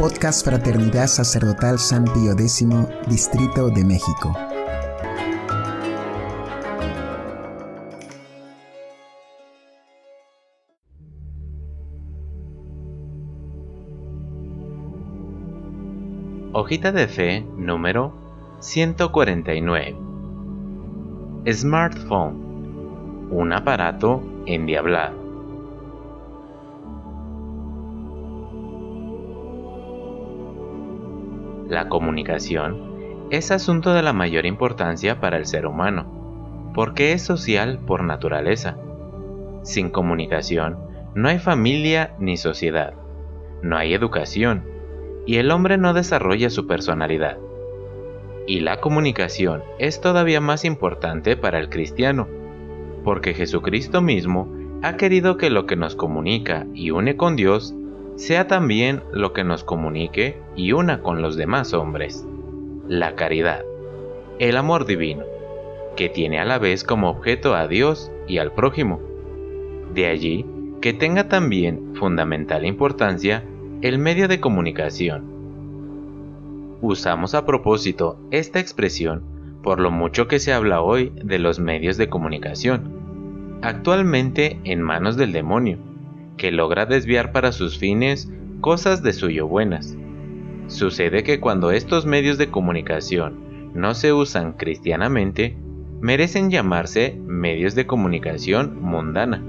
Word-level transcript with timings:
Podcast 0.00 0.46
Fraternidad 0.46 1.08
Sacerdotal 1.08 1.78
San 1.78 2.04
Pío 2.04 2.32
X, 2.32 2.66
Distrito 3.06 3.68
de 3.68 3.84
México. 3.84 4.32
Hojita 16.54 16.92
de 16.92 17.06
fe 17.06 17.42
número 17.58 18.14
149. 18.60 19.96
Smartphone. 21.52 23.28
Un 23.30 23.52
aparato 23.52 24.22
endiablado. 24.46 25.29
La 31.70 31.88
comunicación 31.88 33.28
es 33.30 33.52
asunto 33.52 33.94
de 33.94 34.02
la 34.02 34.12
mayor 34.12 34.44
importancia 34.44 35.20
para 35.20 35.36
el 35.36 35.46
ser 35.46 35.66
humano, 35.66 36.72
porque 36.74 37.12
es 37.12 37.22
social 37.22 37.78
por 37.86 38.02
naturaleza. 38.02 38.76
Sin 39.62 39.90
comunicación 39.90 40.78
no 41.14 41.28
hay 41.28 41.38
familia 41.38 42.16
ni 42.18 42.36
sociedad, 42.36 42.94
no 43.62 43.76
hay 43.76 43.94
educación, 43.94 44.64
y 45.26 45.36
el 45.36 45.52
hombre 45.52 45.78
no 45.78 45.94
desarrolla 45.94 46.50
su 46.50 46.66
personalidad. 46.66 47.38
Y 48.48 48.58
la 48.58 48.80
comunicación 48.80 49.62
es 49.78 50.00
todavía 50.00 50.40
más 50.40 50.64
importante 50.64 51.36
para 51.36 51.60
el 51.60 51.68
cristiano, 51.68 52.26
porque 53.04 53.32
Jesucristo 53.32 54.02
mismo 54.02 54.52
ha 54.82 54.96
querido 54.96 55.36
que 55.36 55.50
lo 55.50 55.66
que 55.66 55.76
nos 55.76 55.94
comunica 55.94 56.66
y 56.74 56.90
une 56.90 57.16
con 57.16 57.36
Dios 57.36 57.76
sea 58.20 58.46
también 58.46 59.02
lo 59.12 59.32
que 59.32 59.44
nos 59.44 59.64
comunique 59.64 60.38
y 60.54 60.72
una 60.72 61.00
con 61.00 61.22
los 61.22 61.36
demás 61.36 61.72
hombres. 61.72 62.26
La 62.86 63.14
caridad, 63.14 63.64
el 64.38 64.58
amor 64.58 64.84
divino, 64.84 65.24
que 65.96 66.10
tiene 66.10 66.38
a 66.38 66.44
la 66.44 66.58
vez 66.58 66.84
como 66.84 67.08
objeto 67.08 67.54
a 67.54 67.66
Dios 67.66 68.12
y 68.28 68.36
al 68.36 68.52
prójimo. 68.52 69.00
De 69.94 70.06
allí 70.06 70.44
que 70.82 70.92
tenga 70.92 71.28
también 71.28 71.94
fundamental 71.94 72.66
importancia 72.66 73.42
el 73.80 73.98
medio 73.98 74.28
de 74.28 74.38
comunicación. 74.38 75.24
Usamos 76.82 77.34
a 77.34 77.46
propósito 77.46 78.18
esta 78.30 78.60
expresión 78.60 79.22
por 79.62 79.80
lo 79.80 79.90
mucho 79.90 80.28
que 80.28 80.40
se 80.40 80.52
habla 80.52 80.82
hoy 80.82 81.10
de 81.24 81.38
los 81.38 81.58
medios 81.58 81.96
de 81.96 82.10
comunicación, 82.10 83.60
actualmente 83.62 84.60
en 84.64 84.82
manos 84.82 85.16
del 85.16 85.32
demonio, 85.32 85.78
que 86.40 86.50
logra 86.50 86.86
desviar 86.86 87.32
para 87.32 87.52
sus 87.52 87.78
fines 87.78 88.32
cosas 88.62 89.02
de 89.02 89.12
suyo 89.12 89.46
buenas. 89.46 89.94
Sucede 90.68 91.22
que 91.22 91.38
cuando 91.38 91.70
estos 91.70 92.06
medios 92.06 92.38
de 92.38 92.48
comunicación 92.48 93.72
no 93.74 93.92
se 93.92 94.14
usan 94.14 94.54
cristianamente, 94.54 95.58
merecen 96.00 96.50
llamarse 96.50 97.20
medios 97.26 97.74
de 97.74 97.86
comunicación 97.86 98.80
mundana, 98.80 99.44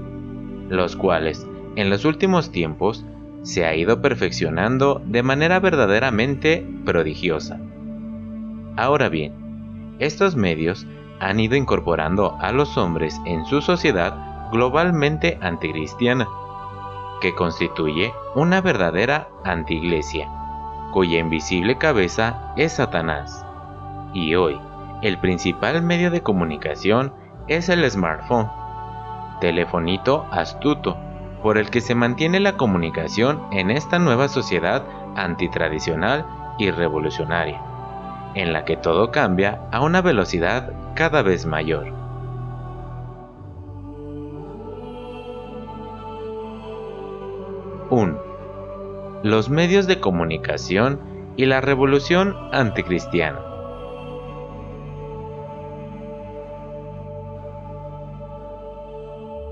los 0.68 0.94
cuales, 0.94 1.46
en 1.76 1.88
los 1.88 2.04
últimos 2.04 2.52
tiempos, 2.52 3.06
se 3.40 3.64
ha 3.64 3.74
ido 3.74 4.02
perfeccionando 4.02 5.00
de 5.06 5.22
manera 5.22 5.60
verdaderamente 5.60 6.62
prodigiosa. 6.84 7.58
Ahora 8.76 9.08
bien, 9.08 9.32
estos 9.98 10.36
medios 10.36 10.86
han 11.20 11.40
ido 11.40 11.56
incorporando 11.56 12.36
a 12.38 12.52
los 12.52 12.76
hombres 12.76 13.18
en 13.24 13.46
su 13.46 13.62
sociedad 13.62 14.50
globalmente 14.52 15.38
anticristiana, 15.40 16.28
que 17.22 17.34
constituye 17.36 18.12
una 18.34 18.60
verdadera 18.60 19.28
antiglesia, 19.44 20.28
cuya 20.92 21.20
invisible 21.20 21.78
cabeza 21.78 22.52
es 22.56 22.72
Satanás. 22.72 23.46
Y 24.12 24.34
hoy, 24.34 24.60
el 25.02 25.18
principal 25.18 25.82
medio 25.82 26.10
de 26.10 26.22
comunicación 26.22 27.14
es 27.46 27.68
el 27.68 27.88
smartphone, 27.88 28.50
telefonito 29.40 30.26
astuto, 30.32 30.96
por 31.44 31.58
el 31.58 31.70
que 31.70 31.80
se 31.80 31.94
mantiene 31.94 32.40
la 32.40 32.56
comunicación 32.56 33.40
en 33.52 33.70
esta 33.70 34.00
nueva 34.00 34.26
sociedad 34.26 34.82
antitradicional 35.14 36.26
y 36.58 36.72
revolucionaria, 36.72 37.62
en 38.34 38.52
la 38.52 38.64
que 38.64 38.76
todo 38.76 39.12
cambia 39.12 39.60
a 39.70 39.80
una 39.80 40.00
velocidad 40.02 40.72
cada 40.94 41.22
vez 41.22 41.46
mayor. 41.46 42.01
Los 49.22 49.50
medios 49.50 49.86
de 49.86 50.00
comunicación 50.00 50.98
y 51.36 51.46
la 51.46 51.60
revolución 51.60 52.34
anticristiana. 52.50 53.38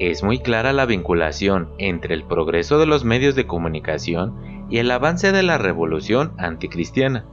Es 0.00 0.25
muy 0.25 0.41
clara 0.41 0.72
la 0.72 0.86
vinculación 0.86 1.70
entre 1.78 2.14
el 2.14 2.25
progreso 2.25 2.81
de 2.81 2.86
los 2.86 3.04
medios 3.04 3.36
de 3.36 3.47
comunicación 3.47 4.66
y 4.70 4.78
el 4.78 4.91
avance 4.91 5.31
de 5.31 5.44
la 5.44 5.56
revolución 5.56 6.32
anticristiana. 6.37 7.26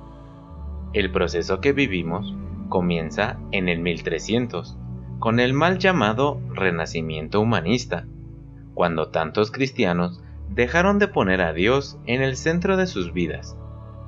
El 0.93 1.11
proceso 1.11 1.59
que 1.59 1.73
vivimos 1.73 2.35
comienza 2.69 3.39
en 3.51 3.67
el 3.67 3.79
1300, 3.79 4.77
con 5.17 5.39
el 5.39 5.53
mal 5.53 5.79
llamado 5.79 6.39
Renacimiento 6.53 7.41
humanista, 7.41 8.05
cuando 8.75 9.09
tantos 9.09 9.49
cristianos 9.49 10.21
dejaron 10.49 10.99
de 10.99 11.07
poner 11.07 11.41
a 11.41 11.53
Dios 11.53 11.97
en 12.05 12.21
el 12.21 12.35
centro 12.35 12.77
de 12.77 12.87
sus 12.87 13.13
vidas 13.13 13.57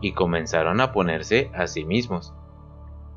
y 0.02 0.14
comenzaron 0.14 0.82
a 0.82 0.92
ponerse 0.92 1.52
a 1.54 1.68
sí 1.68 1.86
mismos. 1.86 2.34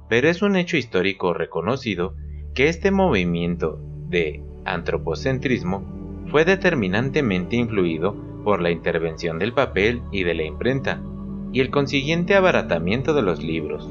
Pero 0.09 0.28
es 0.28 0.43
un 0.43 0.56
hecho 0.56 0.77
histórico 0.77 1.33
reconocido 1.33 2.15
que 2.55 2.69
este 2.69 2.91
movimiento 2.91 3.78
de 4.09 4.43
antropocentrismo 4.65 5.84
fue 6.31 6.44
determinantemente 6.44 7.56
influido 7.56 8.15
por 8.44 8.60
la 8.60 8.71
intervención 8.71 9.39
del 9.39 9.53
papel 9.53 10.03
y 10.10 10.25
de 10.25 10.34
la 10.34 10.43
imprenta 10.43 11.00
y 11.53 11.60
el 11.60 11.71
consiguiente 11.71 12.34
abaratamiento 12.34 13.15
de 13.15 13.22
los 13.22 13.43
libros. 13.43 13.89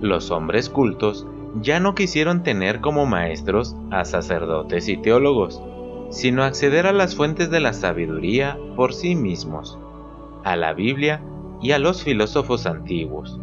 Los 0.00 0.30
hombres 0.30 0.68
cultos 0.70 1.26
ya 1.60 1.80
no 1.80 1.94
quisieron 1.94 2.42
tener 2.42 2.80
como 2.80 3.06
maestros 3.06 3.76
a 3.90 4.04
sacerdotes 4.04 4.88
y 4.88 4.96
teólogos, 4.96 5.60
sino 6.10 6.42
acceder 6.42 6.86
a 6.86 6.92
las 6.92 7.14
fuentes 7.14 7.50
de 7.50 7.60
la 7.60 7.72
sabiduría 7.72 8.58
por 8.76 8.92
sí 8.92 9.14
mismos, 9.14 9.78
a 10.44 10.56
la 10.56 10.72
Biblia 10.74 11.22
y 11.62 11.72
a 11.72 11.78
los 11.78 12.02
filósofos 12.02 12.66
antiguos. 12.66 13.38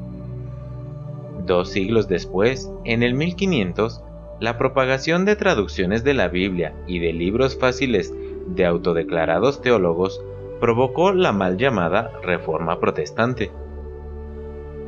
Dos 1.46 1.70
siglos 1.70 2.08
después, 2.08 2.70
en 2.84 3.04
el 3.04 3.14
1500, 3.14 4.04
la 4.40 4.58
propagación 4.58 5.26
de 5.26 5.36
traducciones 5.36 6.04
de 6.04 6.14
la 6.14 6.28
Biblia 6.28 6.74
y 6.88 7.00
de 7.00 7.14
libros 7.14 7.58
fáciles 7.58 8.14
de 8.48 8.66
autodeclarados 8.66 9.62
teólogos 9.62 10.22
provocó 10.60 11.14
la 11.14 11.32
mal 11.32 11.58
llamada 11.58 12.12
Reforma 12.22 12.80
Protestante. 12.80 13.52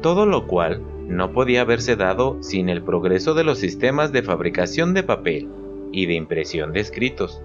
Todo 0.01 0.25
lo 0.25 0.47
cual 0.47 0.81
no 1.07 1.31
podía 1.31 1.61
haberse 1.61 1.95
dado 1.95 2.37
sin 2.41 2.69
el 2.69 2.83
progreso 2.83 3.33
de 3.33 3.43
los 3.43 3.57
sistemas 3.57 4.11
de 4.11 4.21
fabricación 4.21 4.93
de 4.93 5.03
papel 5.03 5.49
y 5.91 6.05
de 6.05 6.13
impresión 6.13 6.71
de 6.71 6.81
escritos, 6.81 7.41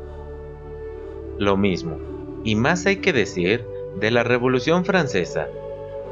lo 1.38 1.56
mismo, 1.56 1.98
y 2.44 2.54
más 2.54 2.86
hay 2.86 2.96
que 2.96 3.12
decir 3.12 3.64
de 3.98 4.10
la 4.10 4.22
Revolución 4.22 4.84
Francesa, 4.84 5.48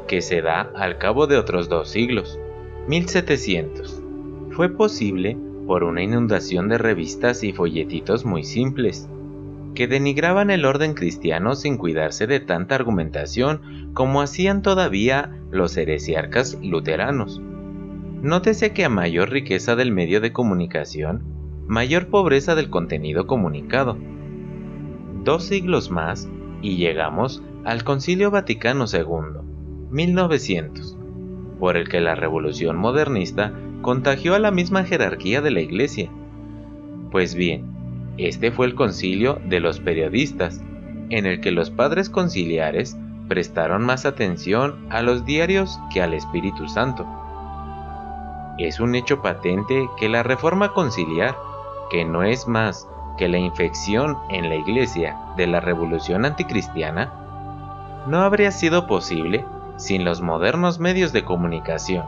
que 0.07 0.21
se 0.21 0.41
da 0.41 0.71
al 0.75 0.97
cabo 0.97 1.27
de 1.27 1.37
otros 1.37 1.69
dos 1.69 1.89
siglos, 1.89 2.39
1700. 2.87 4.01
Fue 4.51 4.69
posible 4.69 5.37
por 5.65 5.83
una 5.83 6.03
inundación 6.03 6.67
de 6.67 6.77
revistas 6.77 7.43
y 7.43 7.53
folletitos 7.53 8.25
muy 8.25 8.43
simples, 8.43 9.07
que 9.75 9.87
denigraban 9.87 10.51
el 10.51 10.65
orden 10.65 10.93
cristiano 10.93 11.55
sin 11.55 11.77
cuidarse 11.77 12.27
de 12.27 12.39
tanta 12.39 12.75
argumentación 12.75 13.91
como 13.93 14.21
hacían 14.21 14.61
todavía 14.61 15.31
los 15.51 15.75
heresiarcas 15.77 16.59
luteranos. 16.61 17.41
Nótese 18.21 18.71
que 18.73 18.85
a 18.85 18.89
mayor 18.89 19.31
riqueza 19.31 19.75
del 19.75 19.91
medio 19.91 20.21
de 20.21 20.31
comunicación, 20.31 21.23
mayor 21.67 22.07
pobreza 22.07 22.55
del 22.55 22.69
contenido 22.69 23.25
comunicado 23.25 23.97
dos 25.23 25.45
siglos 25.45 25.89
más 25.89 26.29
y 26.61 26.77
llegamos 26.77 27.41
al 27.65 27.83
Concilio 27.83 28.31
Vaticano 28.31 28.85
II, 28.91 29.41
1900, 29.89 30.97
por 31.59 31.77
el 31.77 31.87
que 31.87 32.01
la 32.01 32.15
revolución 32.15 32.77
modernista 32.77 33.53
contagió 33.81 34.35
a 34.35 34.39
la 34.39 34.51
misma 34.51 34.83
jerarquía 34.83 35.41
de 35.41 35.51
la 35.51 35.61
Iglesia. 35.61 36.09
Pues 37.11 37.35
bien, 37.35 37.65
este 38.17 38.51
fue 38.51 38.65
el 38.65 38.75
concilio 38.75 39.39
de 39.45 39.59
los 39.59 39.79
periodistas, 39.79 40.61
en 41.09 41.25
el 41.25 41.41
que 41.41 41.51
los 41.51 41.69
padres 41.69 42.09
conciliares 42.09 42.97
prestaron 43.27 43.83
más 43.83 44.05
atención 44.05 44.85
a 44.89 45.01
los 45.01 45.25
diarios 45.25 45.79
que 45.93 46.01
al 46.01 46.13
Espíritu 46.13 46.67
Santo. 46.67 47.07
Es 48.57 48.79
un 48.79 48.95
hecho 48.95 49.21
patente 49.21 49.87
que 49.97 50.09
la 50.09 50.23
reforma 50.23 50.73
conciliar, 50.73 51.35
que 51.89 52.05
no 52.05 52.23
es 52.23 52.47
más 52.47 52.87
que 53.17 53.27
la 53.27 53.37
infección 53.37 54.17
en 54.29 54.49
la 54.49 54.55
iglesia 54.55 55.17
de 55.37 55.47
la 55.47 55.59
revolución 55.59 56.25
anticristiana, 56.25 57.13
no 58.07 58.21
habría 58.21 58.51
sido 58.51 58.87
posible 58.87 59.45
sin 59.77 60.03
los 60.03 60.21
modernos 60.21 60.79
medios 60.79 61.13
de 61.13 61.23
comunicación, 61.23 62.05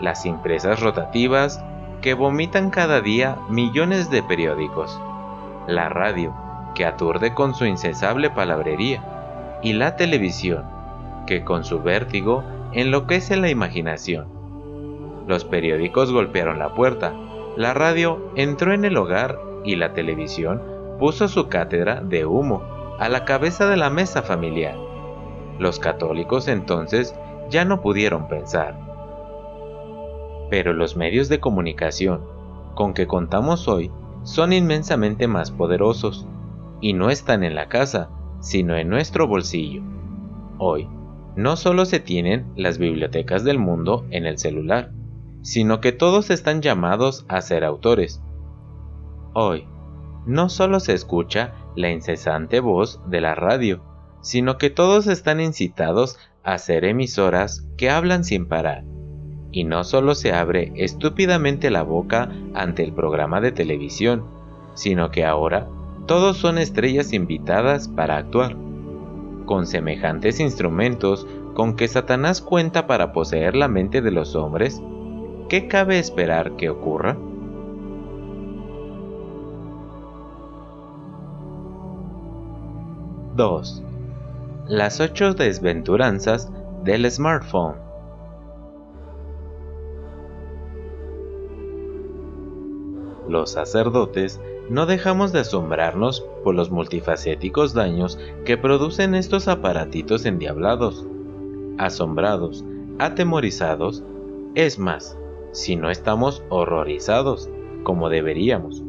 las 0.00 0.26
impresas 0.26 0.80
rotativas 0.80 1.62
que 2.00 2.14
vomitan 2.14 2.70
cada 2.70 3.00
día 3.00 3.36
millones 3.48 4.10
de 4.10 4.22
periódicos, 4.22 5.00
la 5.66 5.88
radio 5.88 6.34
que 6.74 6.86
aturde 6.86 7.34
con 7.34 7.54
su 7.54 7.66
incesable 7.66 8.30
palabrería 8.30 9.58
y 9.62 9.74
la 9.74 9.96
televisión 9.96 10.64
que 11.26 11.44
con 11.44 11.64
su 11.64 11.82
vértigo 11.82 12.42
enloquece 12.72 13.36
la 13.36 13.50
imaginación. 13.50 14.26
Los 15.26 15.44
periódicos 15.44 16.12
golpearon 16.12 16.58
la 16.58 16.74
puerta, 16.74 17.12
la 17.56 17.74
radio 17.74 18.32
entró 18.36 18.72
en 18.72 18.84
el 18.84 18.96
hogar 18.96 19.38
y 19.64 19.76
la 19.76 19.92
televisión 19.92 20.62
puso 20.98 21.28
su 21.28 21.48
cátedra 21.48 22.00
de 22.02 22.26
humo 22.26 22.62
a 22.98 23.08
la 23.08 23.24
cabeza 23.24 23.66
de 23.66 23.76
la 23.76 23.90
mesa 23.90 24.22
familiar. 24.22 24.76
Los 25.58 25.78
católicos 25.78 26.48
entonces 26.48 27.14
ya 27.48 27.64
no 27.64 27.80
pudieron 27.80 28.28
pensar. 28.28 28.78
Pero 30.50 30.72
los 30.72 30.96
medios 30.96 31.28
de 31.28 31.40
comunicación 31.40 32.22
con 32.74 32.94
que 32.94 33.06
contamos 33.06 33.68
hoy 33.68 33.90
son 34.22 34.52
inmensamente 34.52 35.26
más 35.26 35.50
poderosos 35.50 36.26
y 36.80 36.92
no 36.92 37.10
están 37.10 37.44
en 37.44 37.54
la 37.54 37.68
casa, 37.68 38.10
sino 38.40 38.76
en 38.76 38.88
nuestro 38.88 39.26
bolsillo. 39.26 39.82
Hoy, 40.58 40.88
no 41.36 41.56
solo 41.56 41.84
se 41.84 42.00
tienen 42.00 42.46
las 42.56 42.78
bibliotecas 42.78 43.44
del 43.44 43.58
mundo 43.58 44.06
en 44.10 44.26
el 44.26 44.38
celular, 44.38 44.92
sino 45.42 45.80
que 45.80 45.92
todos 45.92 46.30
están 46.30 46.60
llamados 46.60 47.24
a 47.28 47.40
ser 47.40 47.64
autores. 47.64 48.20
Hoy, 49.32 49.66
no 50.26 50.48
solo 50.48 50.80
se 50.80 50.92
escucha 50.92 51.54
la 51.76 51.90
incesante 51.90 52.58
voz 52.60 53.00
de 53.06 53.20
la 53.20 53.34
radio, 53.34 53.80
sino 54.22 54.58
que 54.58 54.70
todos 54.70 55.06
están 55.06 55.40
incitados 55.40 56.18
a 56.42 56.58
ser 56.58 56.84
emisoras 56.84 57.66
que 57.76 57.90
hablan 57.90 58.24
sin 58.24 58.46
parar. 58.46 58.84
Y 59.52 59.64
no 59.64 59.84
solo 59.84 60.14
se 60.14 60.32
abre 60.32 60.72
estúpidamente 60.76 61.70
la 61.70 61.82
boca 61.82 62.30
ante 62.54 62.82
el 62.82 62.92
programa 62.92 63.40
de 63.40 63.52
televisión, 63.52 64.24
sino 64.74 65.10
que 65.10 65.24
ahora 65.24 65.68
todos 66.06 66.36
son 66.36 66.58
estrellas 66.58 67.12
invitadas 67.12 67.88
para 67.88 68.16
actuar. 68.16 68.56
Con 69.46 69.66
semejantes 69.66 70.40
instrumentos 70.40 71.26
con 71.54 71.76
que 71.76 71.88
Satanás 71.88 72.40
cuenta 72.40 72.86
para 72.86 73.12
poseer 73.12 73.54
la 73.54 73.68
mente 73.68 74.02
de 74.02 74.10
los 74.10 74.34
hombres, 74.34 74.82
¿qué 75.48 75.68
cabe 75.68 75.98
esperar 75.98 76.56
que 76.56 76.70
ocurra? 76.70 77.16
(2) 83.40 83.80
Las 84.68 85.00
ocho 85.00 85.32
desventuranzas 85.32 86.52
del 86.84 87.10
smartphone. 87.10 87.76
Los 93.26 93.52
sacerdotes 93.52 94.42
no 94.68 94.84
dejamos 94.84 95.32
de 95.32 95.38
asombrarnos 95.38 96.20
por 96.44 96.54
los 96.54 96.70
multifacéticos 96.70 97.72
daños 97.72 98.18
que 98.44 98.58
producen 98.58 99.14
estos 99.14 99.48
aparatitos 99.48 100.26
endiablados. 100.26 101.06
Asombrados, 101.78 102.62
atemorizados, 102.98 104.04
es 104.54 104.78
más, 104.78 105.16
si 105.52 105.76
no 105.76 105.88
estamos 105.88 106.44
horrorizados, 106.50 107.48
como 107.84 108.10
deberíamos, 108.10 108.84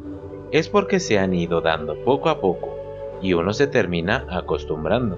es 0.52 0.68
porque 0.68 1.00
se 1.00 1.20
han 1.20 1.34
ido 1.34 1.62
dando 1.62 1.96
poco 2.04 2.28
a 2.28 2.42
poco 2.42 2.81
y 3.22 3.34
uno 3.34 3.54
se 3.54 3.68
termina 3.68 4.26
acostumbrando. 4.30 5.18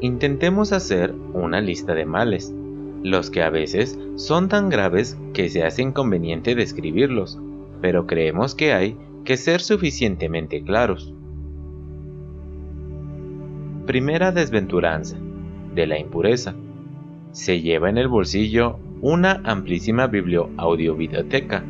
Intentemos 0.00 0.72
hacer 0.72 1.14
una 1.34 1.60
lista 1.60 1.94
de 1.94 2.06
males, 2.06 2.54
los 3.02 3.30
que 3.30 3.42
a 3.42 3.50
veces 3.50 3.98
son 4.16 4.48
tan 4.48 4.68
graves 4.68 5.18
que 5.32 5.48
se 5.48 5.64
hace 5.64 5.82
inconveniente 5.82 6.54
describirlos, 6.54 7.38
pero 7.80 8.06
creemos 8.06 8.54
que 8.54 8.72
hay 8.72 8.96
que 9.24 9.36
ser 9.36 9.60
suficientemente 9.60 10.62
claros. 10.62 11.14
Primera 13.86 14.32
desventuranza 14.32 15.16
de 15.74 15.86
la 15.86 15.98
impureza. 15.98 16.54
Se 17.32 17.60
lleva 17.60 17.90
en 17.90 17.98
el 17.98 18.08
bolsillo 18.08 18.78
una 19.00 19.40
amplísima 19.44 20.06
biblioaudiovideoteca 20.06 21.64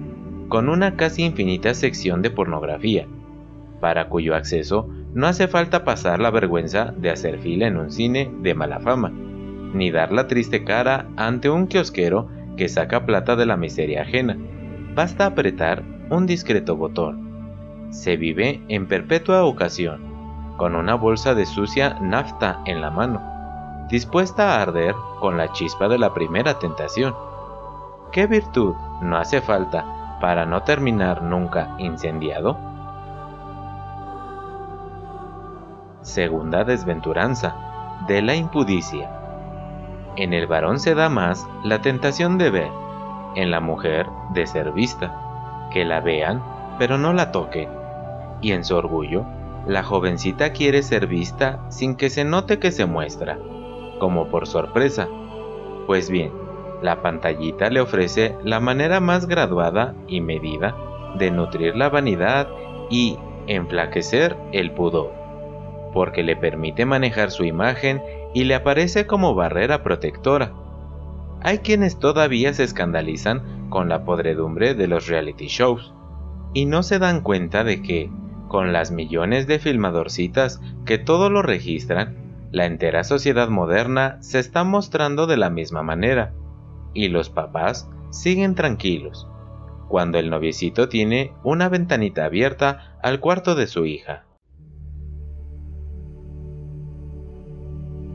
con 0.49 0.69
una 0.69 0.97
casi 0.97 1.23
infinita 1.23 1.75
sección 1.75 2.23
de 2.23 2.31
pornografía, 2.31 3.07
para 3.81 4.09
cuyo 4.09 4.35
acceso 4.35 4.89
no 5.15 5.27
hace 5.27 5.49
falta 5.49 5.85
pasar 5.85 6.21
la 6.21 6.31
vergüenza 6.31 6.93
de 6.97 7.11
hacer 7.11 7.39
fila 7.39 7.67
en 7.67 7.77
un 7.77 7.91
cine 7.91 8.31
de 8.41 8.55
mala 8.55 8.81
fama, 8.81 9.11
ni 9.11 9.91
dar 9.91 10.13
la 10.13 10.27
triste 10.27 10.65
cara 10.65 11.07
ante 11.17 11.51
un 11.51 11.67
kiosquero 11.67 12.29
que 12.57 12.69
saca 12.69 13.07
plata 13.07 13.37
de 13.37 13.47
la 13.47 13.57
miseria 13.57 14.03
ajena. 14.03 14.37
Basta 14.95 15.27
apretar 15.27 15.83
un 16.11 16.27
discreto 16.27 16.77
botón 16.77 17.31
se 17.91 18.17
vive 18.17 18.63
en 18.69 18.87
perpetua 18.87 19.45
ocasión, 19.45 20.01
con 20.57 20.77
una 20.77 20.95
bolsa 20.95 21.35
de 21.35 21.45
sucia 21.45 21.99
nafta 22.01 22.61
en 22.65 22.81
la 22.81 22.91
mano, 22.91 23.21
dispuesta 23.89 24.55
a 24.55 24.63
arder 24.63 24.95
con 25.19 25.37
la 25.37 25.53
chispa 25.53 25.89
de 25.89 25.99
la 25.99 26.15
primera 26.15 26.59
tentación. 26.59 27.15
¿Qué 28.13 28.27
virtud 28.27 28.75
no 29.03 29.17
hace 29.17 29.41
falta 29.41 30.19
para 30.21 30.47
no 30.47 30.63
terminar 30.63 31.23
nunca 31.23 31.75
incendiado? 31.79 32.57
Segunda 36.03 36.65
desventuranza, 36.65 37.55
de 38.09 38.23
la 38.23 38.35
impudicia. 38.35 39.11
En 40.17 40.33
el 40.33 40.47
varón 40.47 40.79
se 40.79 40.95
da 40.95 41.09
más 41.09 41.47
la 41.65 41.81
tentación 41.81 42.39
de 42.39 42.51
ver, 42.51 42.71
en 43.37 43.51
la 43.51 43.61
mujer 43.61 44.07
de 44.35 44.47
ser 44.47 44.73
vista, 44.73 45.69
que 45.73 45.85
la 45.85 46.01
vean 46.01 46.43
pero 46.79 46.97
no 46.97 47.13
la 47.13 47.31
toquen 47.31 47.69
y 48.41 48.53
en 48.53 48.65
su 48.65 48.77
orgullo, 48.77 49.25
la 49.67 49.83
jovencita 49.83 50.53
quiere 50.53 50.83
ser 50.83 51.07
vista 51.07 51.61
sin 51.69 51.97
que 51.97 52.09
se 52.11 52.25
note 52.25 52.59
que 52.59 52.71
se 52.71 52.87
muestra, 52.87 53.39
como 53.99 54.29
por 54.29 54.47
sorpresa. 54.47 55.09
Pues 55.87 56.11
bien, 56.11 56.33
la 56.83 57.03
pantallita 57.03 57.69
le 57.69 57.81
ofrece 57.81 58.37
la 58.43 58.61
manera 58.61 59.01
más 59.01 59.27
graduada 59.27 59.95
y 60.07 60.21
medida 60.21 60.75
de 61.19 61.31
nutrir 61.31 61.77
la 61.77 61.91
vanidad 61.91 62.49
y 62.89 63.19
enflaquecer 63.47 64.37
el 64.53 64.71
pudor, 64.73 65.13
porque 65.93 66.23
le 66.23 66.37
permite 66.37 66.85
manejar 66.87 67.31
su 67.31 67.45
imagen 67.45 68.03
y 68.35 68.45
le 68.45 68.55
aparece 68.55 69.07
como 69.07 69.35
barrera 69.35 69.83
protectora. 69.83 70.53
Hay 71.43 71.59
quienes 71.59 71.99
todavía 71.99 72.53
se 72.53 72.65
escandalizan 72.65 73.69
con 73.71 73.89
la 73.89 74.05
podredumbre 74.05 74.75
de 74.75 74.87
los 74.87 75.07
reality 75.07 75.47
shows 75.47 75.95
y 76.53 76.67
no 76.67 76.83
se 76.83 76.99
dan 76.99 77.23
cuenta 77.23 77.65
de 77.65 77.83
que, 77.83 78.11
con 78.49 78.73
las 78.73 78.91
millones 78.91 79.47
de 79.47 79.59
filmadorcitas 79.59 80.61
que 80.85 80.99
todo 80.99 81.31
lo 81.31 81.43
registran, 81.43 82.49
la 82.51 82.67
entera 82.67 83.05
sociedad 83.05 83.49
moderna 83.49 84.19
se 84.21 84.41
está 84.41 84.65
mostrando 84.65 85.27
de 85.27 85.37
la 85.37 85.51
misma 85.51 85.83
manera, 85.83 86.35
y 86.93 87.09
los 87.09 87.31
papás 87.31 87.89
siguen 88.11 88.57
tranquilos, 88.57 89.29
cuando 89.89 90.19
el 90.19 90.31
noviecito 90.31 90.89
tiene 90.89 91.33
una 91.45 91.69
ventanita 91.69 92.25
abierta 92.25 92.99
al 93.03 93.21
cuarto 93.21 93.55
de 93.55 93.69
su 93.69 93.87
hija. 93.87 94.25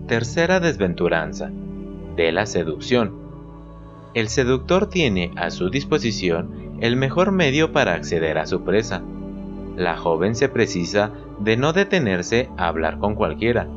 Tercera 0.08 0.60
desventuranza, 0.60 1.50
de 2.16 2.32
la 2.32 2.46
seducción. 2.46 3.12
El 4.14 4.30
seductor 4.30 4.88
tiene 4.88 5.32
a 5.36 5.50
su 5.50 5.72
disposición 5.72 6.78
el 6.80 6.96
mejor 6.96 7.32
medio 7.32 7.72
para 7.72 7.96
acceder 7.96 8.38
a 8.38 8.46
su 8.46 8.64
presa, 8.64 9.02
la 9.76 9.98
joven 9.98 10.36
se 10.36 10.48
precisa 10.48 11.12
de 11.40 11.58
no 11.58 11.74
detenerse 11.74 12.50
a 12.56 12.68
hablar 12.68 13.00
con 13.00 13.16
cualquiera, 13.16 13.68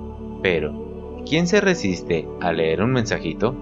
pero 0.43 1.23
¿quién 1.27 1.47
se 1.47 1.63
resiste 1.63 2.29
a 2.41 2.53
leer 2.53 2.83
un 2.83 2.93
mensajito? 2.93 3.55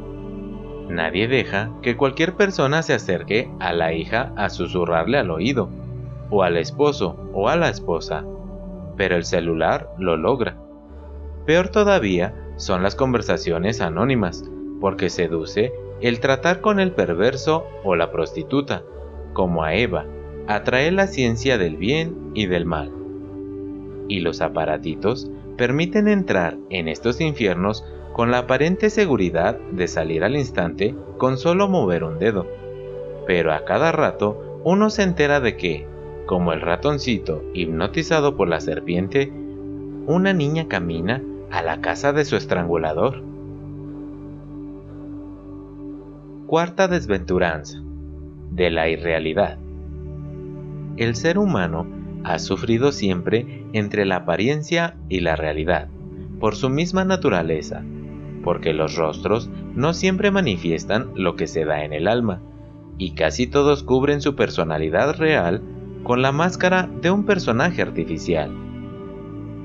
Nadie 0.89 1.29
deja 1.29 1.71
que 1.83 1.97
cualquier 1.97 2.35
persona 2.35 2.83
se 2.83 2.95
acerque 2.95 3.49
a 3.61 3.73
la 3.73 3.93
hija 3.93 4.33
a 4.37 4.51
susurrarle 4.51 5.19
al 5.19 5.31
oído, 5.31 5.71
o 6.31 6.43
al 6.43 6.57
esposo 6.57 7.17
o 7.33 7.49
a 7.49 7.55
la 7.55 7.69
esposa, 7.69 8.25
pero 8.97 9.15
el 9.15 9.25
celular 9.25 9.91
lo 9.99 10.17
logra. 10.17 10.57
Peor 11.47 11.69
todavía 11.69 12.35
son 12.57 12.83
las 12.83 12.95
conversaciones 12.95 13.81
anónimas, 13.81 14.45
porque 14.81 15.11
seduce 15.11 15.73
el 16.01 16.21
tratar 16.21 16.61
con 16.61 16.81
el 16.81 16.93
perverso 16.93 17.67
o 17.85 17.97
la 17.97 18.11
prostituta, 18.11 18.83
como 19.33 19.65
a 19.65 19.75
Eva, 19.75 20.07
atrae 20.47 20.91
la 20.91 21.07
ciencia 21.07 21.59
del 21.59 21.77
bien 21.77 22.31
y 22.35 22.47
del 22.47 22.67
mal. 22.67 22.93
Y 24.09 24.21
los 24.21 24.41
aparatitos 24.41 25.31
permiten 25.57 26.09
entrar 26.09 26.59
en 26.71 26.89
estos 26.89 27.21
infiernos 27.21 27.85
con 28.13 28.31
la 28.31 28.39
aparente 28.39 28.91
seguridad 28.91 29.59
de 29.73 29.89
salir 29.89 30.25
al 30.25 30.37
instante 30.37 30.95
con 31.19 31.39
solo 31.39 31.69
mover 31.69 32.05
un 32.05 32.19
dedo. 32.19 32.47
Pero 33.27 33.53
a 33.53 33.65
cada 33.65 33.93
rato 33.93 34.61
uno 34.65 34.91
se 34.91 35.03
entera 35.03 35.41
de 35.41 35.57
que, 35.57 35.87
como 36.27 36.53
el 36.53 36.61
ratoncito 36.61 37.43
hipnotizado 37.55 38.37
por 38.37 38.49
la 38.49 38.61
serpiente, 38.61 39.33
una 40.07 40.33
niña 40.33 40.69
camina 40.69 41.23
a 41.51 41.63
la 41.63 41.81
casa 41.81 42.13
de 42.13 42.25
su 42.25 42.37
estrangulador. 42.37 43.23
Cuarta 46.47 46.89
desventuranza. 46.89 47.81
De 48.51 48.71
la 48.71 48.89
irrealidad. 48.89 49.59
El 50.97 51.15
ser 51.15 51.39
humano 51.39 51.87
ha 52.25 52.39
sufrido 52.39 52.91
siempre 52.91 53.65
entre 53.73 54.07
la 54.07 54.17
apariencia 54.17 54.97
y 55.09 55.21
la 55.21 55.37
realidad, 55.37 55.89
por 56.41 56.57
su 56.57 56.71
misma 56.71 57.05
naturaleza, 57.05 57.83
porque 58.43 58.73
los 58.73 58.97
rostros 58.97 59.51
no 59.75 59.93
siempre 59.93 60.31
manifiestan 60.31 61.11
lo 61.15 61.37
que 61.37 61.47
se 61.47 61.65
da 61.65 61.85
en 61.85 61.93
el 61.93 62.09
alma, 62.09 62.41
y 62.97 63.15
casi 63.15 63.47
todos 63.47 63.83
cubren 63.83 64.23
su 64.23 64.35
personalidad 64.37 65.17
real 65.17 65.63
con 66.03 66.23
la 66.23 66.33
máscara 66.33 66.89
de 67.03 67.11
un 67.11 67.27
personaje 67.27 67.83
artificial. 67.83 68.66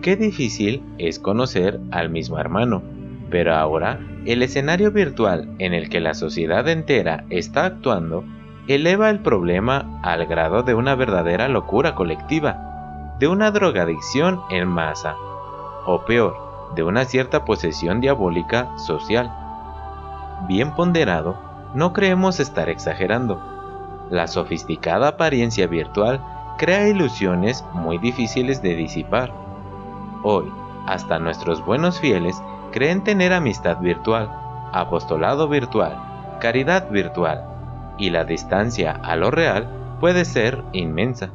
Qué 0.01 0.15
difícil 0.15 0.83
es 0.97 1.19
conocer 1.19 1.79
al 1.91 2.09
mismo 2.09 2.39
hermano, 2.39 2.81
pero 3.29 3.55
ahora 3.55 3.99
el 4.25 4.41
escenario 4.41 4.91
virtual 4.91 5.53
en 5.59 5.75
el 5.75 5.89
que 5.89 5.99
la 5.99 6.15
sociedad 6.15 6.67
entera 6.67 7.23
está 7.29 7.65
actuando 7.65 8.23
eleva 8.67 9.11
el 9.11 9.19
problema 9.19 9.99
al 10.03 10.25
grado 10.25 10.63
de 10.63 10.73
una 10.73 10.95
verdadera 10.95 11.47
locura 11.49 11.93
colectiva, 11.93 13.15
de 13.19 13.27
una 13.27 13.51
drogadicción 13.51 14.41
en 14.49 14.67
masa, 14.67 15.15
o 15.85 16.03
peor, 16.05 16.35
de 16.75 16.81
una 16.81 17.05
cierta 17.05 17.45
posesión 17.45 18.01
diabólica 18.01 18.75
social. 18.79 19.31
Bien 20.47 20.73
ponderado, 20.73 21.37
no 21.75 21.93
creemos 21.93 22.39
estar 22.39 22.69
exagerando. 22.69 23.39
La 24.09 24.27
sofisticada 24.27 25.09
apariencia 25.09 25.67
virtual 25.67 26.21
crea 26.57 26.87
ilusiones 26.87 27.63
muy 27.73 27.99
difíciles 27.99 28.61
de 28.63 28.75
disipar. 28.75 29.40
Hoy, 30.23 30.45
hasta 30.85 31.17
nuestros 31.17 31.65
buenos 31.65 31.99
fieles 31.99 32.41
creen 32.71 33.03
tener 33.03 33.33
amistad 33.33 33.79
virtual, 33.79 34.29
apostolado 34.71 35.47
virtual, 35.47 36.37
caridad 36.39 36.89
virtual, 36.91 37.43
y 37.97 38.09
la 38.11 38.23
distancia 38.23 38.91
a 38.91 39.15
lo 39.15 39.31
real 39.31 39.97
puede 39.99 40.25
ser 40.25 40.63
inmensa. 40.73 41.31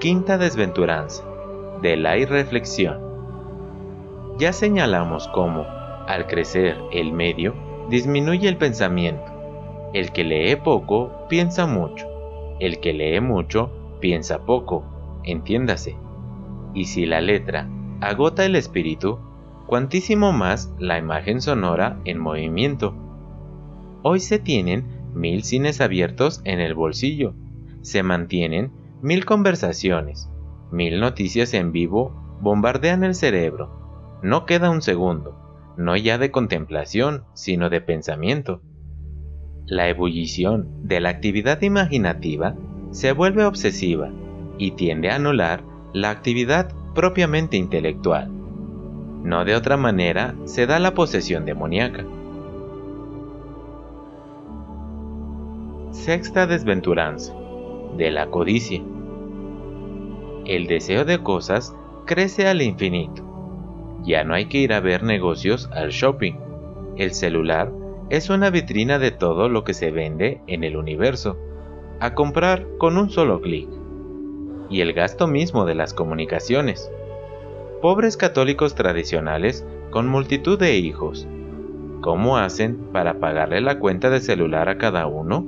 Quinta 0.00 0.38
desventuranza, 0.38 1.24
de 1.80 1.96
la 1.96 2.16
irreflexión. 2.16 2.98
Ya 4.38 4.52
señalamos 4.52 5.28
cómo, 5.28 5.66
al 6.06 6.26
crecer 6.26 6.76
el 6.92 7.12
medio, 7.12 7.54
disminuye 7.88 8.48
el 8.48 8.56
pensamiento. 8.56 9.30
El 9.92 10.12
que 10.12 10.24
lee 10.24 10.56
poco 10.56 11.26
piensa 11.28 11.66
mucho. 11.66 12.06
El 12.58 12.80
que 12.80 12.92
lee 12.92 13.20
mucho 13.20 13.70
piensa 14.00 14.40
poco, 14.40 14.84
entiéndase. 15.24 15.96
Y 16.74 16.86
si 16.86 17.06
la 17.06 17.20
letra 17.20 17.68
agota 18.00 18.44
el 18.44 18.56
espíritu, 18.56 19.18
cuantísimo 19.66 20.32
más 20.32 20.72
la 20.78 20.98
imagen 20.98 21.40
sonora 21.40 22.00
en 22.04 22.18
movimiento. 22.18 22.94
Hoy 24.02 24.20
se 24.20 24.38
tienen 24.38 24.84
mil 25.14 25.44
cines 25.44 25.80
abiertos 25.80 26.40
en 26.44 26.60
el 26.60 26.74
bolsillo, 26.74 27.34
se 27.82 28.02
mantienen 28.02 28.72
mil 29.02 29.24
conversaciones, 29.24 30.28
mil 30.70 31.00
noticias 31.00 31.54
en 31.54 31.72
vivo 31.72 32.12
bombardean 32.40 33.04
el 33.04 33.14
cerebro. 33.14 34.18
No 34.22 34.46
queda 34.46 34.70
un 34.70 34.82
segundo, 34.82 35.38
no 35.76 35.96
ya 35.96 36.18
de 36.18 36.30
contemplación, 36.30 37.24
sino 37.34 37.70
de 37.70 37.80
pensamiento. 37.80 38.62
La 39.66 39.88
ebullición 39.88 40.86
de 40.86 41.00
la 41.00 41.10
actividad 41.10 41.62
imaginativa 41.62 42.56
se 42.90 43.12
vuelve 43.12 43.44
obsesiva 43.44 44.10
y 44.58 44.72
tiende 44.72 45.10
a 45.10 45.16
anular 45.16 45.64
la 45.92 46.10
actividad 46.10 46.72
propiamente 46.94 47.56
intelectual. 47.56 48.30
No 49.22 49.44
de 49.44 49.54
otra 49.54 49.76
manera 49.76 50.34
se 50.44 50.66
da 50.66 50.78
la 50.78 50.94
posesión 50.94 51.44
demoníaca. 51.44 52.04
Sexta 55.90 56.46
desventuranza, 56.46 57.34
de 57.96 58.10
la 58.10 58.26
codicia. 58.26 58.82
El 60.44 60.66
deseo 60.66 61.04
de 61.04 61.22
cosas 61.22 61.76
crece 62.06 62.48
al 62.48 62.62
infinito. 62.62 63.22
Ya 64.02 64.24
no 64.24 64.34
hay 64.34 64.46
que 64.46 64.58
ir 64.58 64.72
a 64.72 64.80
ver 64.80 65.04
negocios 65.04 65.70
al 65.72 65.90
shopping. 65.90 66.34
El 66.96 67.12
celular 67.12 67.70
es 68.10 68.28
una 68.28 68.50
vitrina 68.50 68.98
de 68.98 69.12
todo 69.12 69.48
lo 69.48 69.62
que 69.62 69.74
se 69.74 69.90
vende 69.90 70.40
en 70.48 70.64
el 70.64 70.76
universo, 70.76 71.38
a 72.00 72.14
comprar 72.14 72.66
con 72.78 72.98
un 72.98 73.08
solo 73.10 73.40
clic 73.40 73.68
y 74.72 74.80
el 74.80 74.94
gasto 74.94 75.26
mismo 75.26 75.66
de 75.66 75.74
las 75.74 75.92
comunicaciones. 75.92 76.90
Pobres 77.82 78.16
católicos 78.16 78.74
tradicionales 78.74 79.66
con 79.90 80.08
multitud 80.08 80.58
de 80.58 80.76
hijos. 80.76 81.28
¿Cómo 82.00 82.38
hacen 82.38 82.78
para 82.90 83.20
pagarle 83.20 83.60
la 83.60 83.78
cuenta 83.78 84.08
de 84.08 84.20
celular 84.20 84.70
a 84.70 84.78
cada 84.78 85.06
uno? 85.06 85.46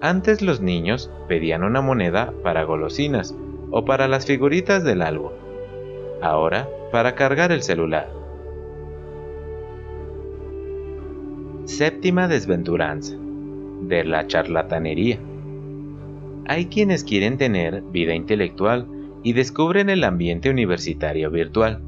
Antes 0.00 0.40
los 0.40 0.62
niños 0.62 1.10
pedían 1.28 1.62
una 1.62 1.82
moneda 1.82 2.32
para 2.42 2.64
golosinas 2.64 3.36
o 3.70 3.84
para 3.84 4.08
las 4.08 4.24
figuritas 4.24 4.84
del 4.84 5.02
álbum. 5.02 5.32
Ahora 6.22 6.68
para 6.90 7.14
cargar 7.14 7.52
el 7.52 7.62
celular. 7.62 8.10
Séptima 11.66 12.26
desventuranza. 12.26 13.16
De 13.82 14.02
la 14.04 14.26
charlatanería. 14.26 15.18
Hay 16.46 16.66
quienes 16.66 17.04
quieren 17.04 17.38
tener 17.38 17.82
vida 17.82 18.14
intelectual 18.14 18.86
y 19.22 19.32
descubren 19.32 19.88
el 19.88 20.04
ambiente 20.04 20.50
universitario 20.50 21.30
virtual. 21.30 21.80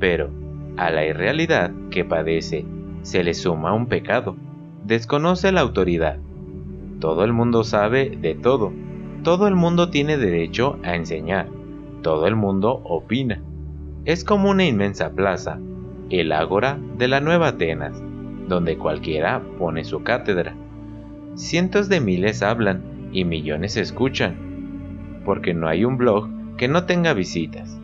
Pero, 0.00 0.30
a 0.76 0.90
la 0.90 1.06
irrealidad 1.06 1.70
que 1.90 2.04
padece, 2.04 2.64
se 3.02 3.22
le 3.22 3.34
suma 3.34 3.72
un 3.72 3.86
pecado. 3.86 4.36
Desconoce 4.84 5.52
la 5.52 5.60
autoridad. 5.60 6.18
Todo 6.98 7.22
el 7.24 7.32
mundo 7.32 7.62
sabe 7.62 8.10
de 8.20 8.34
todo. 8.34 8.72
Todo 9.22 9.46
el 9.46 9.54
mundo 9.54 9.90
tiene 9.90 10.16
derecho 10.16 10.78
a 10.82 10.96
enseñar. 10.96 11.48
Todo 12.02 12.26
el 12.26 12.34
mundo 12.34 12.80
opina. 12.84 13.40
Es 14.04 14.24
como 14.24 14.50
una 14.50 14.66
inmensa 14.66 15.10
plaza, 15.10 15.60
el 16.08 16.32
ágora 16.32 16.78
de 16.98 17.06
la 17.06 17.20
Nueva 17.20 17.48
Atenas, 17.48 18.02
donde 18.48 18.76
cualquiera 18.76 19.42
pone 19.58 19.84
su 19.84 20.02
cátedra. 20.02 20.56
Cientos 21.36 21.88
de 21.88 22.00
miles 22.00 22.42
hablan 22.42 22.82
y 23.12 23.24
millones 23.24 23.76
escuchan, 23.76 25.22
porque 25.24 25.54
no 25.54 25.68
hay 25.68 25.84
un 25.84 25.96
blog 25.96 26.28
que 26.56 26.68
no 26.68 26.84
tenga 26.84 27.12
visitas, 27.12 27.76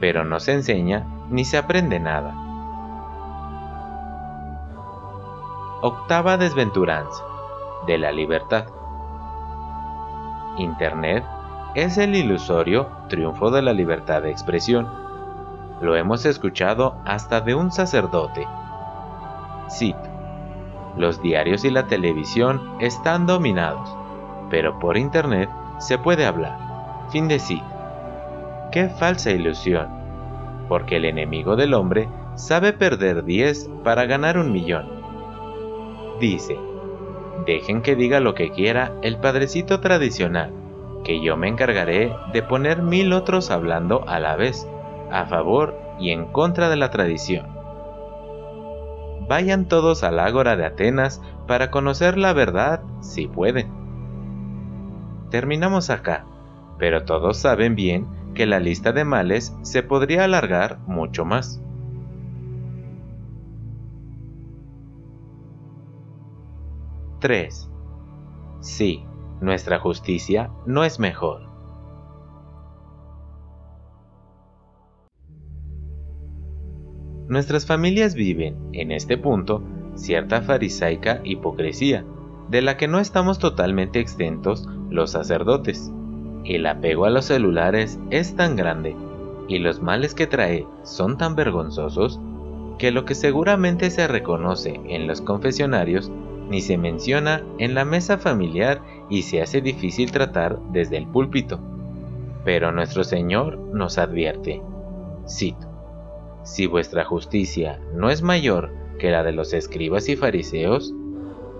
pero 0.00 0.24
no 0.24 0.40
se 0.40 0.52
enseña 0.52 1.06
ni 1.30 1.44
se 1.44 1.58
aprende 1.58 2.00
nada. 2.00 2.34
Octava 5.82 6.36
desventuranza 6.36 7.22
de 7.86 7.98
la 7.98 8.12
libertad. 8.12 8.66
Internet 10.58 11.24
es 11.74 11.98
el 11.98 12.14
ilusorio 12.14 12.88
triunfo 13.08 13.50
de 13.50 13.62
la 13.62 13.72
libertad 13.72 14.22
de 14.22 14.30
expresión. 14.30 14.88
Lo 15.82 15.94
hemos 15.94 16.24
escuchado 16.24 16.96
hasta 17.04 17.42
de 17.42 17.54
un 17.54 17.70
sacerdote. 17.70 18.46
Cito. 19.70 19.98
Los 20.96 21.20
diarios 21.20 21.64
y 21.64 21.70
la 21.70 21.86
televisión 21.86 22.76
están 22.80 23.26
dominados 23.26 23.94
pero 24.50 24.78
por 24.78 24.96
internet 24.96 25.48
se 25.78 25.98
puede 25.98 26.24
hablar. 26.24 26.58
Fin 27.10 27.28
de 27.28 27.38
cita. 27.38 28.68
Qué 28.72 28.88
falsa 28.88 29.30
ilusión, 29.30 29.88
porque 30.68 30.96
el 30.96 31.04
enemigo 31.04 31.56
del 31.56 31.74
hombre 31.74 32.08
sabe 32.34 32.72
perder 32.72 33.24
10 33.24 33.70
para 33.84 34.06
ganar 34.06 34.38
un 34.38 34.52
millón. 34.52 34.86
Dice, 36.20 36.58
dejen 37.46 37.82
que 37.82 37.96
diga 37.96 38.20
lo 38.20 38.34
que 38.34 38.50
quiera 38.50 38.92
el 39.02 39.18
padrecito 39.18 39.80
tradicional, 39.80 40.52
que 41.04 41.22
yo 41.22 41.36
me 41.36 41.48
encargaré 41.48 42.12
de 42.32 42.42
poner 42.42 42.82
mil 42.82 43.12
otros 43.12 43.50
hablando 43.50 44.04
a 44.08 44.18
la 44.18 44.36
vez, 44.36 44.66
a 45.10 45.26
favor 45.26 45.78
y 46.00 46.10
en 46.10 46.26
contra 46.26 46.68
de 46.68 46.76
la 46.76 46.90
tradición. 46.90 47.46
Vayan 49.28 49.66
todos 49.66 50.04
al 50.04 50.20
ágora 50.20 50.56
de 50.56 50.66
Atenas 50.66 51.20
para 51.46 51.70
conocer 51.70 52.16
la 52.18 52.32
verdad 52.32 52.80
si 53.00 53.26
pueden 53.26 53.85
terminamos 55.30 55.90
acá, 55.90 56.24
pero 56.78 57.04
todos 57.04 57.38
saben 57.38 57.74
bien 57.74 58.06
que 58.34 58.46
la 58.46 58.60
lista 58.60 58.92
de 58.92 59.04
males 59.04 59.56
se 59.62 59.82
podría 59.82 60.24
alargar 60.24 60.78
mucho 60.86 61.24
más. 61.24 61.60
—3. 67.20 67.70
Sí, 68.60 69.04
nuestra 69.40 69.78
justicia 69.78 70.50
no 70.66 70.84
es 70.84 71.00
mejor. 71.00 71.46
Nuestras 77.28 77.66
familias 77.66 78.14
viven, 78.14 78.56
en 78.72 78.92
este 78.92 79.18
punto, 79.18 79.62
cierta 79.96 80.42
farisaica 80.42 81.20
hipocresía, 81.24 82.04
de 82.48 82.62
la 82.62 82.76
que 82.76 82.86
no 82.86 83.00
estamos 83.00 83.40
totalmente 83.40 83.98
exentos 83.98 84.68
los 84.96 85.12
sacerdotes. 85.12 85.92
El 86.44 86.66
apego 86.66 87.04
a 87.04 87.10
los 87.10 87.26
celulares 87.26 88.00
es 88.10 88.34
tan 88.34 88.56
grande 88.56 88.96
y 89.46 89.58
los 89.58 89.80
males 89.80 90.14
que 90.14 90.26
trae 90.26 90.66
son 90.82 91.18
tan 91.18 91.36
vergonzosos 91.36 92.18
que 92.78 92.90
lo 92.90 93.04
que 93.04 93.14
seguramente 93.14 93.90
se 93.90 94.08
reconoce 94.08 94.80
en 94.88 95.06
los 95.06 95.20
confesionarios 95.20 96.10
ni 96.48 96.60
se 96.60 96.78
menciona 96.78 97.42
en 97.58 97.74
la 97.74 97.84
mesa 97.84 98.18
familiar 98.18 98.80
y 99.08 99.22
se 99.22 99.42
hace 99.42 99.60
difícil 99.60 100.10
tratar 100.10 100.58
desde 100.72 100.96
el 100.96 101.06
púlpito. 101.06 101.58
Pero 102.44 102.72
nuestro 102.72 103.02
Señor 103.02 103.58
nos 103.58 103.98
advierte, 103.98 104.62
cito, 105.28 105.66
Si 106.44 106.66
vuestra 106.66 107.04
justicia 107.04 107.80
no 107.94 108.10
es 108.10 108.22
mayor 108.22 108.70
que 108.98 109.10
la 109.10 109.24
de 109.24 109.32
los 109.32 109.52
escribas 109.52 110.08
y 110.08 110.16
fariseos, 110.16 110.94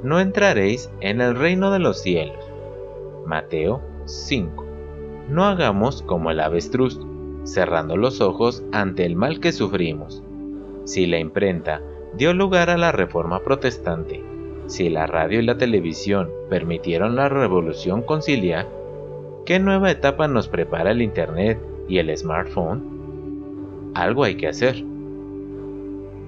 no 0.03 0.21
entraréis 0.21 0.91
en 1.01 1.21
el 1.21 1.35
reino 1.35 1.73
de 1.73 1.81
los 1.81 2.01
cielos. 2.01 2.46
Mateo 3.27 3.83
5. 4.07 4.65
No 5.29 5.45
hagamos 5.45 6.03
como 6.03 6.31
el 6.31 6.41
avestruz, 6.41 7.01
cerrando 7.45 7.97
los 7.97 8.21
ojos 8.21 8.65
ante 8.73 9.05
el 9.05 9.17
mal 9.17 9.41
que 9.41 9.53
sufrimos. 9.53 10.23
Si 10.85 11.07
la 11.07 11.19
imprenta 11.19 11.83
dio 12.17 12.33
lugar 12.33 12.71
a 12.71 12.79
la 12.79 12.93
reforma 12.93 13.41
protestante, 13.41 14.23
si 14.67 14.89
la 14.89 15.07
radio 15.07 15.41
y 15.41 15.45
la 15.45 15.59
televisión 15.59 16.31
permitieron 16.49 17.17
la 17.17 17.29
revolución 17.29 18.03
conciliar, 18.03 18.69
¿qué 19.45 19.59
nueva 19.59 19.91
etapa 19.91 20.29
nos 20.29 20.49
prepara 20.49 20.93
el 20.93 21.03
Internet 21.03 21.61
y 21.89 21.99
el 21.99 22.17
smartphone? 22.17 23.93
Algo 23.95 24.25
hay 24.25 24.37
que 24.37 24.49
hacer. 24.49 24.85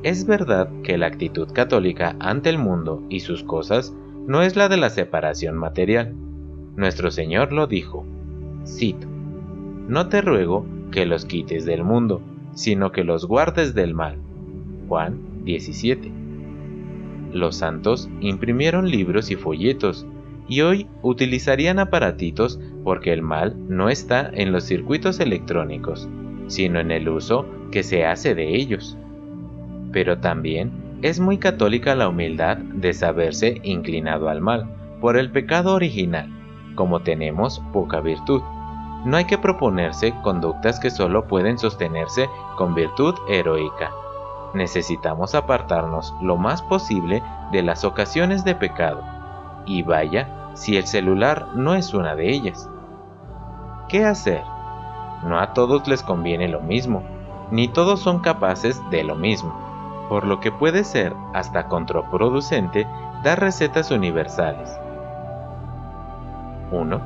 Es 0.02 0.26
verdad 0.26 0.69
que 0.85 0.97
la 0.99 1.07
actitud 1.07 1.49
católica 1.52 2.17
ante 2.21 2.50
el 2.50 2.59
mundo 2.59 3.02
y 3.09 3.21
sus 3.21 3.43
cosas 3.43 3.95
no 4.26 4.43
es 4.43 4.57
la 4.57 4.69
de 4.69 4.76
la 4.76 4.90
separación 4.90 5.57
material. 5.57 6.14
Nuestro 6.78 7.11
Señor 7.11 7.52
lo 7.52 7.66
dijo, 7.66 8.06
cito, 8.64 9.08
No 9.88 10.08
te 10.08 10.20
ruego 10.20 10.64
que 10.92 11.06
los 11.06 11.25
quites 11.25 11.66
del 11.66 11.82
mundo, 11.82 12.23
sino 12.54 12.92
que 12.92 13.02
los 13.02 13.26
guardes 13.26 13.75
del 13.75 13.94
mal. 13.94 14.18
Juan 14.87 15.18
17. 15.42 16.08
Los 17.32 17.56
santos 17.56 18.08
imprimieron 18.20 18.88
libros 18.88 19.32
y 19.32 19.35
folletos, 19.35 20.06
y 20.47 20.61
hoy 20.61 20.87
utilizarían 21.02 21.80
aparatitos 21.80 22.61
porque 22.85 23.12
el 23.12 23.23
mal 23.23 23.56
no 23.68 23.88
está 23.88 24.30
en 24.32 24.52
los 24.52 24.62
circuitos 24.62 25.18
electrónicos, 25.18 26.08
sino 26.47 26.78
en 26.78 26.92
el 26.92 27.08
uso 27.08 27.44
que 27.73 27.82
se 27.82 28.06
hace 28.06 28.37
de 28.37 28.54
ellos. 28.54 28.97
Pero 29.90 30.18
también 30.18 30.70
es 31.02 31.18
muy 31.18 31.38
católica 31.38 31.97
la 31.97 32.08
humildad 32.08 32.56
de 32.56 32.92
saberse 32.92 33.61
inclinado 33.64 34.28
al 34.28 34.40
mal 34.40 34.68
por 35.00 35.16
el 35.16 35.32
pecado 35.32 35.75
original, 35.75 36.38
como 36.78 37.00
tenemos 37.00 37.58
poca 37.73 37.99
virtud. 37.99 38.40
No 39.04 39.16
hay 39.16 39.25
que 39.25 39.37
proponerse 39.37 40.14
conductas 40.23 40.78
que 40.78 40.90
solo 40.90 41.26
pueden 41.26 41.58
sostenerse 41.58 42.30
con 42.56 42.76
virtud 42.76 43.16
heroica. 43.28 43.90
Necesitamos 44.54 45.35
apartarnos 45.35 46.14
lo 46.23 46.37
más 46.37 46.62
posible 46.62 47.20
de 47.50 47.64
las 47.64 47.82
ocasiones 47.82 48.44
de 48.44 48.54
pecado. 48.54 49.02
Y 49.66 49.82
vaya 49.82 50.52
si 50.54 50.76
el 50.76 50.87
celular 50.87 51.49
no 51.56 51.75
es 51.75 51.94
una 51.94 52.14
de 52.14 52.30
ellas. 52.30 52.70
¿Qué 53.88 54.04
hacer? 54.04 54.44
No 55.25 55.40
a 55.40 55.54
todos 55.54 55.88
les 55.88 56.04
conviene 56.04 56.47
lo 56.47 56.61
mismo, 56.61 57.02
ni 57.50 57.66
todos 57.66 57.99
son 57.99 58.20
capaces 58.20 58.80
de 58.90 59.02
lo 59.02 59.16
mismo 59.16 59.68
por 60.08 60.26
lo 60.26 60.40
que 60.40 60.50
puede 60.50 60.85
ser 60.85 61.12
hasta 61.35 61.68
contraproducente 61.68 62.87
dar 63.23 63.40
recetas 63.40 63.90
universales. 63.90 64.70
1. 66.70 67.00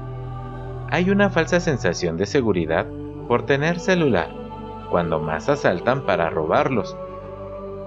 Hay 0.90 1.10
una 1.10 1.30
falsa 1.30 1.60
sensación 1.60 2.16
de 2.16 2.26
seguridad 2.26 2.86
por 3.28 3.46
tener 3.46 3.80
celular, 3.80 4.30
cuando 4.90 5.18
más 5.18 5.48
asaltan 5.48 6.04
para 6.04 6.30
robarlos. 6.30 6.96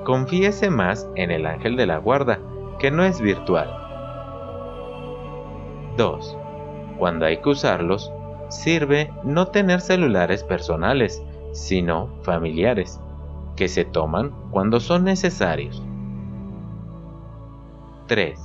Confíese 0.04 0.70
más 0.70 1.08
en 1.16 1.32
el 1.32 1.46
ángel 1.46 1.76
de 1.76 1.86
la 1.86 1.98
guarda, 1.98 2.40
que 2.80 2.92
no 2.92 3.04
es 3.04 3.22
virtual. 3.22 3.70
2. 5.98 6.38
Cuando 6.98 7.26
hay 7.26 7.38
que 7.38 7.50
usarlos, 7.50 8.12
sirve 8.50 9.12
no 9.24 9.48
tener 9.48 9.82
celulares 9.82 10.44
personales, 10.44 11.24
sino 11.54 12.10
familiares 12.24 13.00
que 13.56 13.68
se 13.68 13.86
toman 13.86 14.32
cuando 14.52 14.80
son 14.80 15.04
necesarios. 15.06 15.82
3. 18.08 18.45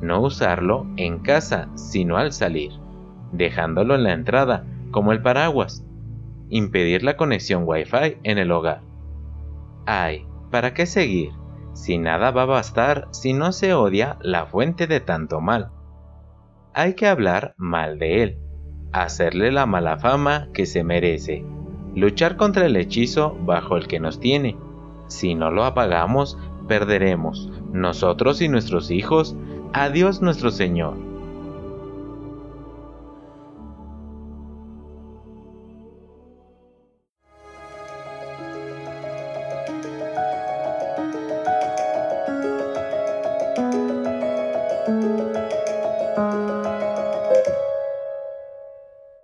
No 0.00 0.20
usarlo 0.20 0.86
en 0.96 1.18
casa 1.18 1.68
sino 1.74 2.16
al 2.16 2.32
salir, 2.32 2.72
dejándolo 3.32 3.94
en 3.94 4.04
la 4.04 4.12
entrada 4.12 4.64
como 4.90 5.12
el 5.12 5.22
paraguas. 5.22 5.84
Impedir 6.48 7.02
la 7.02 7.16
conexión 7.16 7.64
Wi-Fi 7.66 8.18
en 8.22 8.38
el 8.38 8.50
hogar. 8.50 8.80
Ay, 9.86 10.26
¿para 10.50 10.74
qué 10.74 10.86
seguir? 10.86 11.30
Si 11.72 11.98
nada 11.98 12.30
va 12.30 12.42
a 12.42 12.46
bastar 12.46 13.08
si 13.10 13.32
no 13.32 13.52
se 13.52 13.74
odia 13.74 14.18
la 14.20 14.46
fuente 14.46 14.86
de 14.86 15.00
tanto 15.00 15.40
mal. 15.40 15.70
Hay 16.74 16.94
que 16.94 17.06
hablar 17.06 17.54
mal 17.56 17.98
de 17.98 18.22
él, 18.22 18.38
hacerle 18.92 19.52
la 19.52 19.66
mala 19.66 19.98
fama 19.98 20.48
que 20.52 20.66
se 20.66 20.84
merece 20.84 21.44
luchar 21.98 22.36
contra 22.36 22.66
el 22.66 22.76
hechizo 22.76 23.36
bajo 23.40 23.76
el 23.76 23.88
que 23.88 24.00
nos 24.00 24.20
tiene. 24.20 24.56
Si 25.08 25.34
no 25.34 25.50
lo 25.50 25.64
apagamos, 25.64 26.38
perderemos, 26.68 27.50
nosotros 27.72 28.40
y 28.40 28.48
nuestros 28.48 28.90
hijos, 28.90 29.36
a 29.72 29.90
Dios 29.90 30.22
nuestro 30.22 30.50
Señor. 30.50 31.07